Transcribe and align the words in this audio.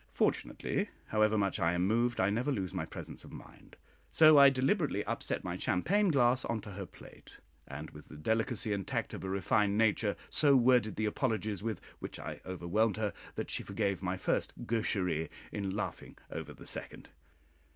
Fortunately, 0.13 0.89
however 1.09 1.37
much 1.37 1.59
I 1.59 1.73
am 1.73 1.85
moved, 1.85 2.19
I 2.19 2.31
never 2.31 2.51
lose 2.51 2.73
my 2.73 2.85
presence 2.87 3.23
of 3.23 3.31
mind; 3.31 3.75
so 4.09 4.39
I 4.39 4.49
deliberately 4.49 5.05
upset 5.05 5.43
my 5.43 5.57
champagne 5.57 6.07
glass 6.09 6.43
into 6.43 6.71
her 6.71 6.87
plate, 6.87 7.37
and, 7.67 7.91
with 7.91 8.07
the 8.07 8.17
delicacy 8.17 8.73
and 8.73 8.87
tact 8.87 9.13
of 9.13 9.23
a 9.23 9.29
refined 9.29 9.77
nature, 9.77 10.15
so 10.27 10.55
worded 10.55 10.95
the 10.95 11.05
apologies 11.05 11.61
with, 11.61 11.79
which 11.99 12.17
I 12.19 12.41
overwhelmed 12.47 12.97
her, 12.97 13.13
that 13.35 13.51
she 13.51 13.61
forgave 13.61 14.01
my 14.01 14.17
first 14.17 14.65
gaucherie 14.65 15.29
in 15.51 15.69
laughing 15.69 16.17
over 16.31 16.51
the 16.51 16.65
second. 16.65 17.09